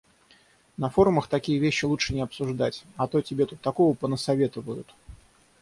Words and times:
На 0.79 0.89
форумах 0.89 1.27
такие 1.27 1.59
вещи 1.59 1.85
лучше 1.85 2.15
не 2.15 2.21
обсуждать, 2.21 2.85
а 2.97 3.05
то 3.05 3.21
тебе 3.21 3.45
тут 3.45 3.61
такого 3.61 3.93
понасоветовают. 3.93 4.87